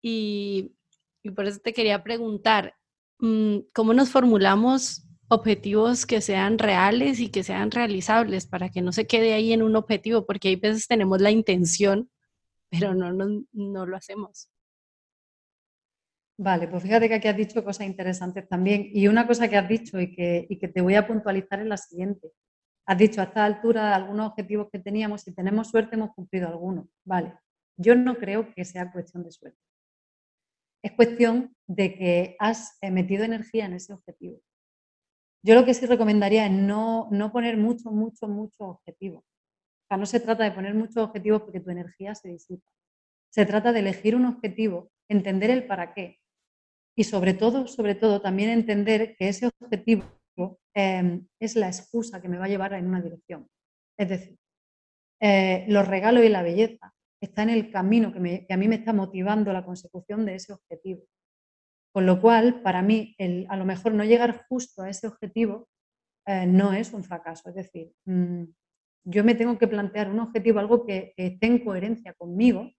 [0.01, 0.73] Y,
[1.35, 2.75] por eso te quería preguntar,
[3.19, 8.91] mm, ¿cómo nos formulamos objetivos que sean reales y que sean realizables para que no
[8.91, 10.25] se quede ahí en un objetivo?
[10.25, 12.09] Porque hay veces tenemos la intención,
[12.69, 14.49] pero no, no, no lo hacemos.
[16.41, 18.89] Vale, pues fíjate que aquí has dicho cosas interesantes también.
[18.93, 21.67] Y una cosa que has dicho y que, y que te voy a puntualizar es
[21.67, 22.31] la siguiente.
[22.85, 26.85] Has dicho a esta altura algunos objetivos que teníamos, si tenemos suerte hemos cumplido algunos.
[27.03, 27.37] Vale,
[27.77, 29.59] yo no creo que sea cuestión de suerte.
[30.81, 34.39] Es cuestión de que has eh, metido energía en ese objetivo.
[35.43, 39.23] Yo lo que sí recomendaría es no, no poner muchos, muchos, muchos objetivos.
[39.23, 42.69] O sea, no se trata de poner muchos objetivos porque tu energía se disipa.
[43.31, 46.17] Se trata de elegir un objetivo, entender el para qué
[46.95, 50.19] y sobre todo, sobre todo, también entender que ese objetivo
[50.75, 53.49] Em, es la excusa que me va a llevar en una dirección.
[53.97, 54.37] Es decir,
[55.19, 58.93] eh, los regalos y la belleza está en el camino que, a mí me está
[58.93, 61.03] motivando la consecución de ese objetivo.
[61.91, 63.15] Con lo cual, para mí,
[63.49, 65.67] a lo mejor no llegar justo a ese objetivo
[66.25, 67.49] eh, no es un fracaso.
[67.49, 68.43] Es decir, mm,
[69.05, 72.71] yo me tengo que plantear un objetivo, algo que, esté en coherencia conmigo.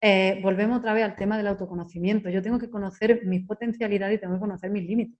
[0.00, 2.30] Eh, volvemos otra vez al tema del autoconocimiento.
[2.30, 5.18] Yo tengo que conocer mis potencialidades y tengo que conocer mis límites.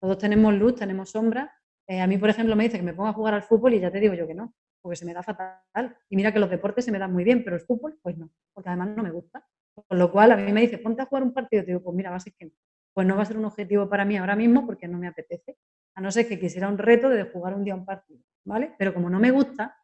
[0.00, 1.50] Todos tenemos luz, tenemos sombra.
[1.88, 3.80] Eh, a mí, por ejemplo, me dice que me ponga a jugar al fútbol y
[3.80, 5.96] ya te digo yo que no, porque se me da fatal.
[6.10, 8.30] Y mira que los deportes se me dan muy bien, pero el fútbol, pues no,
[8.52, 9.46] porque además no me gusta.
[9.86, 11.62] Con lo cual, a mí me dice, ponte a jugar un partido.
[11.62, 12.52] Te digo, pues mira, va a ser que no.
[12.94, 15.56] Pues no va a ser un objetivo para mí ahora mismo porque no me apetece.
[15.94, 18.74] A no ser que quisiera un reto de jugar un día un partido, ¿vale?
[18.78, 19.76] Pero como no me gusta,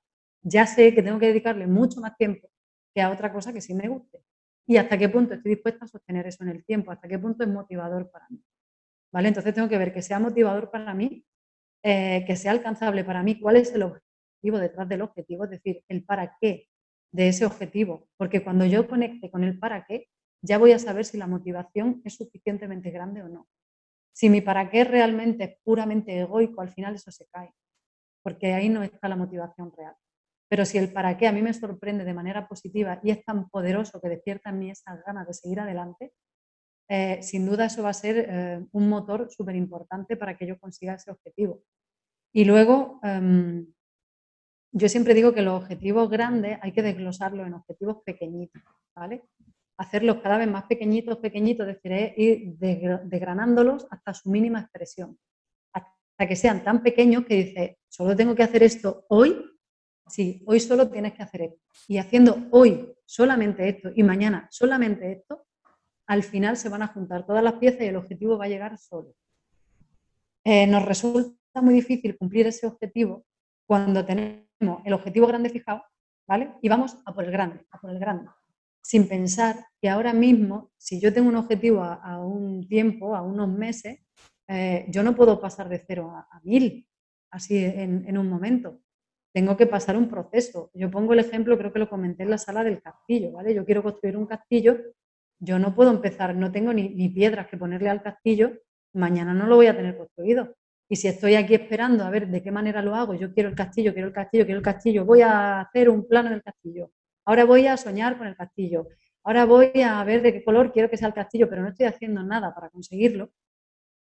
[0.43, 2.49] ya sé que tengo que dedicarle mucho más tiempo
[2.95, 4.21] que a otra cosa que sí me guste.
[4.67, 7.45] Y hasta qué punto estoy dispuesta a sostener eso en el tiempo, hasta qué punto
[7.45, 8.43] es motivador para mí.
[9.13, 11.25] Entonces tengo que ver que sea motivador para mí,
[11.83, 15.83] eh, que sea alcanzable para mí, cuál es el objetivo detrás del objetivo, es decir,
[15.89, 16.69] el para qué
[17.15, 20.09] de ese objetivo, porque cuando yo conecte con el para qué,
[20.43, 23.47] ya voy a saber si la motivación es suficientemente grande o no.
[24.13, 27.53] Si mi para qué realmente es puramente egoico, al final eso se cae,
[28.25, 29.95] porque ahí no está la motivación real.
[30.49, 33.49] Pero si el para qué a mí me sorprende de manera positiva y es tan
[33.49, 36.13] poderoso que despierta en mí esas ganas de seguir adelante,
[36.89, 40.59] eh, sin duda eso va a ser eh, un motor súper importante para que yo
[40.59, 41.63] consiga ese objetivo.
[42.33, 43.73] Y luego, em,
[44.77, 48.61] yo siempre digo que los objetivos grandes hay que desglosarlos en objetivos pequeñitos,
[48.97, 49.23] ¿vale?
[49.79, 55.17] Hacerlos cada vez más pequeñitos, pequeñitos, es decir, ir desgranándolos hasta su mínima expresión,
[55.73, 59.45] hasta que sean tan pequeños que dice, solo tengo que hacer esto hoy,
[60.09, 61.61] sí, hoy solo tienes que hacer esto.
[61.87, 65.47] Y haciendo hoy solamente esto y mañana solamente esto,
[66.09, 68.77] al final se van a juntar todas las piezas y el objetivo va a llegar
[68.77, 69.15] solo.
[70.43, 73.25] Eh, nos resulta muy difícil cumplir ese objetivo
[73.67, 74.44] cuando tenemos
[74.85, 75.83] el objetivo grande fijado,
[76.27, 76.55] ¿vale?
[76.63, 78.29] Y vamos a por el grande, a por el grande,
[78.83, 83.49] sin pensar que ahora mismo, si yo tengo un objetivo a, un tiempo, a unos
[83.49, 84.01] meses,
[84.49, 86.87] eh, yo no puedo pasar de cero a, mil,
[87.31, 88.81] así en, un momento.
[89.33, 90.71] Tengo que pasar un proceso.
[90.75, 93.55] Yo pongo el ejemplo, creo que lo comenté en la sala del castillo, ¿vale?
[93.55, 94.79] Yo quiero construir un castillo,
[95.41, 98.53] yo no puedo empezar, no tengo ni, ni piedras que ponerle al castillo,
[98.93, 100.55] mañana no lo voy a tener construido.
[100.95, 103.57] Y si estoy aquí esperando a ver de qué manera lo hago, yo quiero el
[103.57, 106.93] castillo, quiero el castillo, quiero el castillo, voy a hacer un plano del castillo.
[107.25, 108.87] Ahora voy a soñar con el castillo.
[109.25, 111.87] Ahora voy a ver de qué color quiero que sea el castillo, pero no estoy
[111.87, 113.33] haciendo nada para conseguirlo.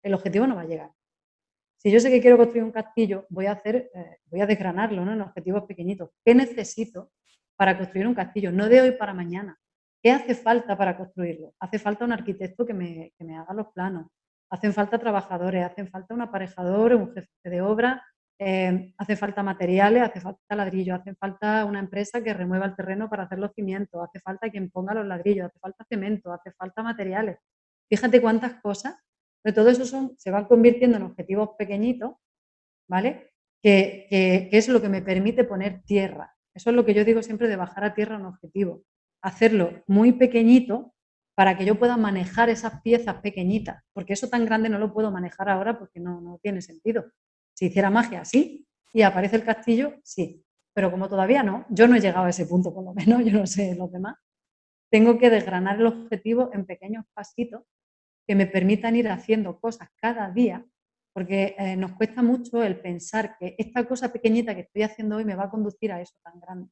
[0.04, 0.92] El objetivo no va a llegar.
[1.78, 5.06] Si yo sé que quiero construir un castillo, voy a hacer, eh, voy a desgranarlo
[5.06, 5.14] ¿no?
[5.14, 6.10] en objetivos pequeñitos.
[6.26, 7.14] ¿Qué necesito
[7.56, 8.52] para construir un castillo?
[8.52, 9.58] No de hoy para mañana.
[10.04, 11.54] ¿Qué hace falta para construirlo?
[11.58, 14.08] Hace falta un arquitecto que me, que me haga los planos
[14.52, 18.04] hacen falta trabajadores, hacen falta un aparejador, un jefe de obra,
[18.38, 23.10] eh, hace falta materiales, hace falta ladrillo, hace falta una empresa que remueva el terreno
[23.10, 26.84] para hacer los cimientos, hace falta quien ponga los ladrillos, hace falta cemento, hace falta
[26.84, 27.38] materiales.
[27.90, 28.96] Fíjate cuántas cosas,
[29.44, 32.14] de todo eso son, se van convirtiendo en objetivos pequeñitos,
[32.90, 33.32] ¿vale?
[33.64, 36.36] Que, que, es lo que me permite poner tierra.
[36.54, 38.84] Eso es lo que yo digo siempre de bajar a tierra un objetivo.
[39.22, 40.94] Hacerlo muy pequeñito
[41.42, 45.10] para que yo pueda manejar esas piezas pequeñitas, porque eso tan grande no lo puedo
[45.10, 47.06] manejar ahora porque no, no tiene sentido.
[47.56, 51.96] Si hiciera magia, sí, y aparece el castillo, sí, pero como todavía no, yo no
[51.96, 54.18] he llegado a ese punto por lo menos, yo no sé los demás,
[54.92, 57.64] tengo que desgranar el objetivo en pequeños pasitos
[58.28, 60.64] que me permitan ir haciendo cosas cada día,
[61.12, 65.26] porque eh, nos cuesta mucho el pensar que esta cosa pequeñita que estoy haciendo hoy
[65.26, 66.70] me va a conducir a eso tan grande.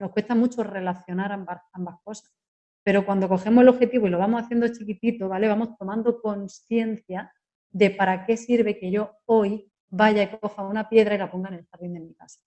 [0.00, 2.32] Nos cuesta mucho relacionar ambas, ambas cosas.
[2.84, 5.48] Pero cuando cogemos el objetivo y lo vamos haciendo chiquitito, ¿vale?
[5.48, 7.32] Vamos tomando conciencia
[7.70, 11.48] de para qué sirve que yo hoy vaya y coja una piedra y la ponga
[11.48, 12.40] en el jardín de mi casa.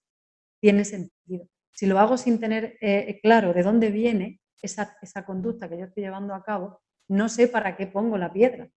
[0.60, 1.48] Tiene sentido.
[1.72, 5.86] Si lo hago sin tener eh, claro de dónde viene esa, esa conducta que yo
[5.86, 8.68] estoy llevando a cabo, no sé para qué pongo la piedra.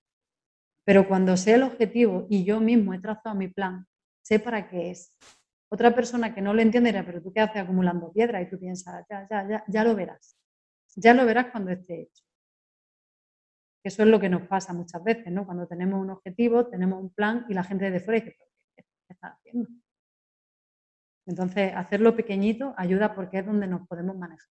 [0.84, 3.88] Pero cuando sé el objetivo y yo mismo he trazado mi plan,
[4.22, 5.16] sé para qué es.
[5.70, 8.60] Otra persona que no lo entiende dirá, pero tú qué haces acumulando piedra y tú
[8.60, 10.38] piensas, ya, ya, ya, ya lo verás.
[10.96, 12.24] Ya lo verás cuando esté hecho.
[13.84, 15.46] Eso es lo que nos pasa muchas veces, ¿no?
[15.46, 18.38] Cuando tenemos un objetivo, tenemos un plan y la gente de fuera dice,
[18.76, 19.70] ¿qué estás haciendo?
[21.28, 24.50] Entonces, hacerlo pequeñito ayuda porque es donde nos podemos manejar.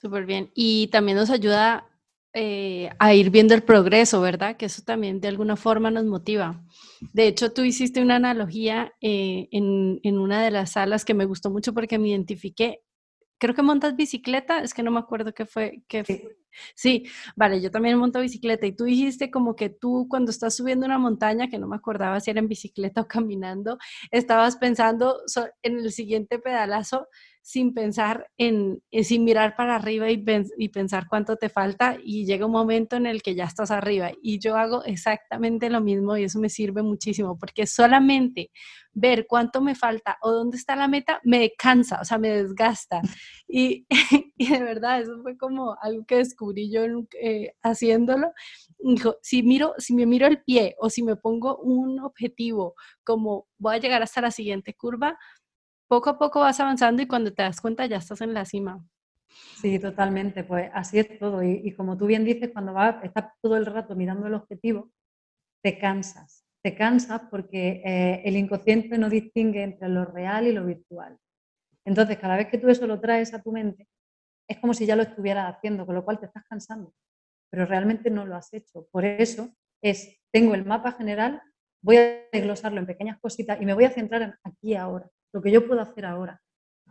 [0.00, 0.50] Súper bien.
[0.54, 1.88] Y también nos ayuda
[2.32, 4.56] eh, a ir viendo el progreso, ¿verdad?
[4.56, 6.62] Que eso también de alguna forma nos motiva.
[7.12, 11.24] De hecho, tú hiciste una analogía eh, en, en, una de las salas que me
[11.24, 12.80] gustó mucho porque me identifiqué
[13.38, 16.04] creo que montas bicicleta, es que no me acuerdo qué fue, qué.
[16.74, 17.04] Sí,
[17.36, 20.98] vale, yo también monto bicicleta y tú dijiste como que tú cuando estás subiendo una
[20.98, 23.78] montaña, que no me acordaba si era en bicicleta o caminando,
[24.10, 25.20] estabas pensando
[25.62, 27.08] en el siguiente pedalazo
[27.46, 30.18] sin pensar en, eh, sin mirar para arriba y,
[30.68, 34.10] pensar cuánto te falta y llega un momento en el que ya estás arriba.
[34.20, 38.50] Y yo hago exactamente lo mismo y eso me sirve muchísimo porque solamente
[38.92, 43.00] ver cuánto me falta o dónde está la meta me cansa, o sea, me desgasta.
[43.46, 43.86] Y,
[44.36, 46.82] y de verdad, eso fue como algo que descubrí yo
[47.20, 48.32] eh, haciéndolo.
[48.78, 53.48] Dijo, si, miro, si me miro el pie o si me pongo un objetivo como
[53.58, 55.18] voy a llegar hasta la siguiente curva,
[55.88, 58.84] poco a poco vas avanzando y cuando te das cuenta ya estás en la cima.
[59.60, 61.42] Sí, totalmente, pues así es todo.
[61.42, 64.90] Y, como tú bien dices, cuando vas, estás todo el rato mirando el objetivo,
[65.62, 66.44] te cansas.
[66.62, 71.18] Te cansas porque eh, el inconsciente no distingue entre lo real y lo virtual.
[71.84, 73.88] Entonces, cada vez que tú eso lo traes a tu mente,
[74.48, 76.92] es como si ya lo estuvieras haciendo, con lo cual te estás cansando,
[77.50, 78.86] pero realmente no lo has hecho.
[78.90, 81.42] Por eso es, tengo el mapa general,
[81.82, 85.42] voy a desglosarlo en pequeñas cositas y me voy a centrar en aquí ahora lo
[85.42, 86.40] que yo puedo hacer ahora.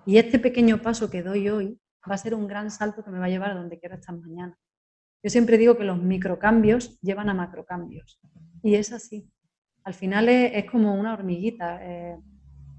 [0.05, 3.19] Y este pequeño paso que doy hoy va a ser un gran salto que me
[3.19, 4.57] va a llevar a donde quiero estar mañana.
[5.23, 8.19] Yo siempre digo que los microcambios llevan a macrocambios.
[8.61, 9.31] Y es así.
[9.83, 11.79] Al final es, como una hormiguita.
[11.81, 12.17] Eh,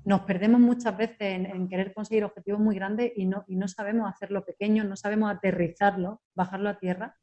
[0.07, 4.09] nos perdemos muchas veces en, querer conseguir objetivos muy grandes y no, y no sabemos
[4.09, 7.17] hacerlo pequeño, no sabemos aterrizarlo, bajarlo a tierra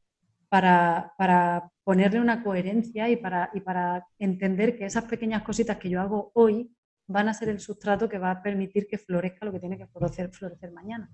[0.50, 5.88] para, para ponerle una coherencia y para, y para entender que esas pequeñas cositas que
[5.88, 6.76] yo hago hoy
[7.06, 9.86] van a ser el sustrato que va a permitir que florezca lo que tiene que
[9.86, 11.10] florecer, florecer mañana.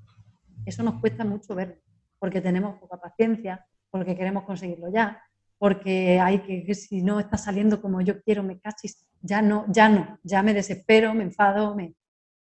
[0.66, 1.80] Eso nos cuesta mucho ver,
[2.18, 5.22] porque tenemos poca paciencia, porque queremos conseguirlo ya,
[5.60, 9.90] porque hay que, si no está saliendo como yo quiero, me cachis, ya no, ya
[9.90, 11.94] no, ya me desespero, me enfado, me...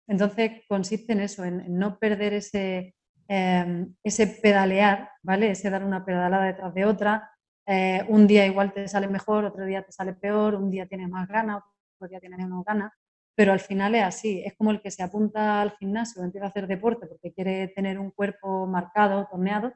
[0.07, 2.93] Entonces consiste en eso, en, no perder ese,
[3.28, 5.49] em, ese pedalear, ¿vale?
[5.49, 7.32] Ese dar una pedalada detrás de otra.
[7.66, 11.10] Eh, un día igual te sale mejor, otro día te sale peor, un día tienes
[11.10, 11.64] más ganas,
[11.95, 12.93] otro día tienes menos ganas,
[13.34, 14.43] pero al final es así.
[14.45, 17.97] Es como el que se apunta al gimnasio, empieza a hacer deporte porque quiere tener
[17.97, 19.74] un cuerpo marcado, torneado,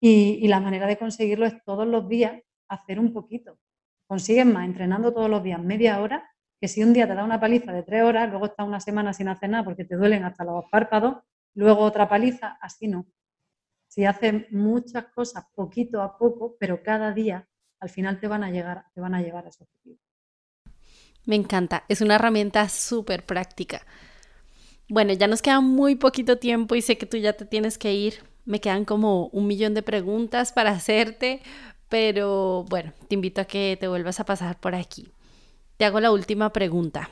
[0.00, 3.58] y, y la manera de conseguirlo es todos los días hacer un poquito.
[4.06, 7.40] Consigues más entrenando todos los días media hora que si un día te da una
[7.40, 10.44] paliza de tres horas, luego estás una semana sin hacer nada porque te duelen hasta
[10.44, 11.16] los párpados,
[11.54, 13.06] luego otra paliza, así no.
[13.86, 17.48] Si haces muchas cosas poquito a poco, pero cada día,
[17.80, 19.98] al final te van a llegar, te van a llevar a ese objetivo.
[21.26, 23.86] Me encanta, es una herramienta súper práctica.
[24.88, 27.94] Bueno, ya nos queda muy poquito tiempo y sé que tú ya te tienes que
[27.94, 28.24] ir.
[28.44, 31.40] Me quedan como un millón de preguntas para hacerte,
[31.94, 35.12] pero bueno, te invito a que te vuelvas a pasar por aquí.
[35.76, 37.08] Te hago la última pregunta.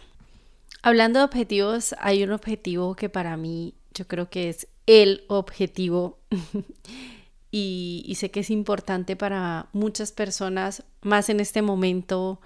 [0.82, 6.18] Hablando de objetivos, hay un objetivo que para mí yo creo que es el objetivo
[7.52, 12.40] y, sé que es importante para muchas personas, más en este momento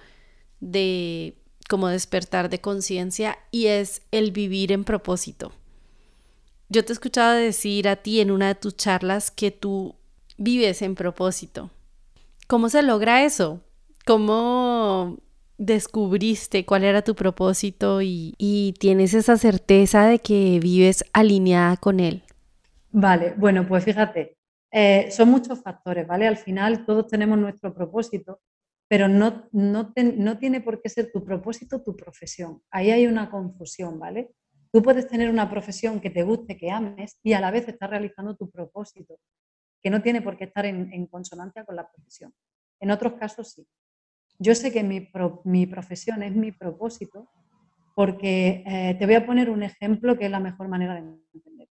[0.61, 1.39] de
[1.71, 5.53] como despertar de conciencia y es el vivir en propósito.
[6.69, 9.95] Yo te he escuchado decir a ti en una de tus charlas que tú
[10.37, 11.71] vives en propósito.
[12.47, 13.61] ¿Cómo se logra eso?
[14.07, 15.19] ¿Cómo
[15.59, 22.23] descubriste cuál era tu propósito y, tienes esa certeza de que vives alineada con él?
[22.93, 24.37] Vale, bueno, pues fíjate,
[24.71, 26.29] eh, son muchos factores, ¿vale?
[26.29, 28.41] Al final todos tenemos nuestro propósito,
[28.89, 32.63] pero no, no, no tiene por qué ser tu propósito tu profesión.
[32.71, 34.31] Ahí hay una confusión, ¿vale?
[34.73, 37.91] Tú puedes tener una profesión que te guste, que ames y a la vez estar
[37.91, 39.19] realizando tu propósito,
[39.87, 42.35] que no tiene por qué estar en, consonancia con la profesión.
[42.81, 43.65] En otros casos sí.
[44.37, 47.31] Yo sé que mi, profesión es mi propósito
[47.95, 51.69] porque eh, te voy a poner un ejemplo que es la mejor manera de entender.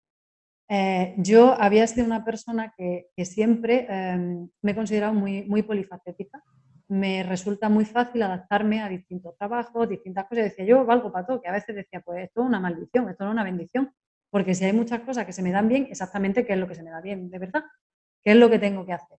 [0.69, 5.65] Eh, yo había sido una persona que, que siempre em, me he considerado muy, muy
[5.65, 6.41] polifacética.
[6.87, 10.45] Me resulta muy fácil adaptarme a distintos trabajos, distintas cosas.
[10.45, 13.25] Decía yo, valgo para todo, que a veces decía, pues esto es una maldición, esto
[13.25, 13.93] no es una bendición,
[14.31, 16.77] porque si hay muchas cosas que se me dan bien, exactamente qué es lo que
[16.77, 17.65] se me da bien, de verdad,
[18.25, 19.19] qué es lo que tengo que hacer.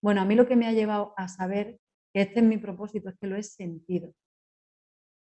[0.00, 1.78] Bueno, a mí lo que me ha llevado a saber
[2.12, 4.14] que este es mi propósito, es que lo he sentido.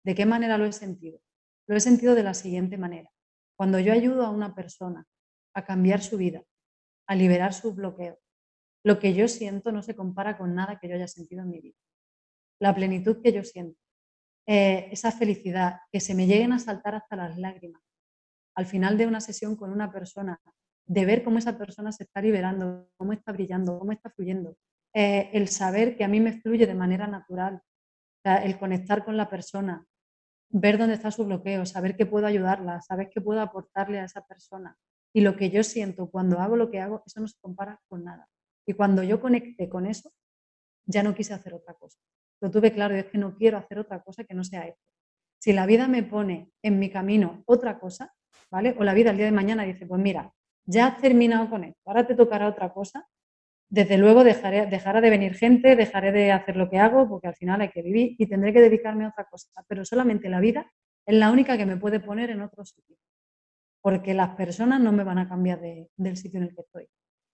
[0.05, 1.21] ¿De qué manera lo he sentido?
[1.67, 3.11] Lo he sentido de la siguiente manera.
[3.57, 5.07] Cuando yo ayudo a una persona
[5.55, 6.43] a cambiar su vida,
[7.07, 8.19] a liberar sus bloqueos,
[8.85, 11.61] lo que yo siento no se compara con nada que yo haya sentido en mi
[11.61, 11.77] vida.
[12.61, 13.79] La plenitud que yo siento,
[14.47, 17.83] eh, esa felicidad, que se me lleguen a saltar hasta las lágrimas.
[18.55, 20.41] Al final de una sesión con una persona,
[20.89, 24.57] de ver cómo esa persona se está liberando, cómo está brillando, cómo está fluyendo,
[24.95, 27.63] eh, el saber que a mí me fluye de manera natural,
[28.25, 29.87] el conectar con la persona,
[30.51, 34.23] ver dónde está su bloqueo, saber que puedo ayudarla, saber que puedo aportarle a esa
[34.27, 34.77] persona.
[35.15, 38.05] Y lo que yo siento cuando hago lo que hago, eso no se compara con
[38.05, 38.29] nada.
[38.67, 40.11] Y cuando yo conecté con eso,
[40.85, 41.99] ya no quise hacer otra cosa.
[42.41, 44.93] Lo tuve claro y es que no quiero hacer otra cosa que no sea esto.
[45.39, 48.15] Si la vida me pone en mi camino otra cosa,
[48.51, 48.75] ¿vale?
[48.79, 50.33] O la vida el día de mañana dice, pues mira,
[50.69, 53.09] ya has terminado con esto, ahora te tocará otra cosa,
[53.71, 57.35] desde luego dejaré, dejará de venir gente, dejaré de hacer lo que hago, porque al
[57.35, 59.49] final hay que vivir y tendré que dedicarme a otra cosa.
[59.67, 60.71] Pero solamente la vida
[61.07, 62.97] es la única que me puede poner en otro sitio,
[63.83, 66.89] porque las personas no me van a cambiar del sitio en el que estoy.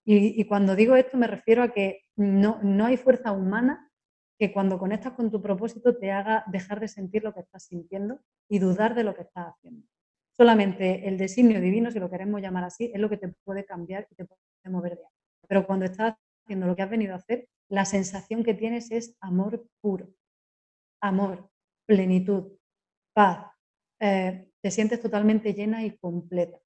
[0.07, 3.91] Y, cuando digo esto me refiero a que no, no hay fuerza humana
[4.39, 8.20] que cuando conectas con tu propósito te haga dejar de sentir lo que estás sintiendo
[8.49, 9.87] y dudar de lo que estás haciendo.
[10.37, 14.09] Solamente el designio divino, si lo queremos llamar así, es lo que te puede cambiar
[14.11, 15.12] y te puede mover de ahí.
[15.49, 16.14] Pero cuando estás
[16.45, 20.09] haciendo lo que has venido a hacer, la sensación que tienes es amor puro,
[21.01, 21.51] amor,
[21.87, 22.53] plenitud,
[23.12, 23.47] paz.
[24.01, 26.59] Eh, te sientes totalmente llena y completa.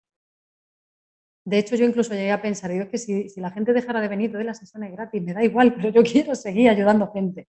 [1.45, 4.33] De hecho, yo incluso llegué a pensar, digo, que si, la gente dejara de venir,
[4.33, 7.49] doy las sesiones gratis, me da igual, pero yo quiero seguir ayudando gente.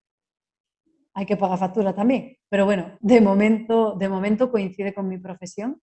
[1.13, 2.35] Hay que pagar factura también.
[2.49, 5.81] Pero bueno, de momento, de momento coincide con mi profesión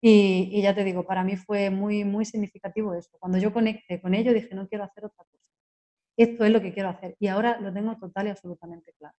[0.00, 3.10] y, ya te digo, para mí fue muy, muy significativo eso.
[3.18, 5.38] Cuando yo conecté con ello, dije, no quiero hacer otra cosa
[6.18, 7.16] esto es lo que quiero hacer.
[7.20, 9.14] Y ahora lo tengo total y absolutamente claro.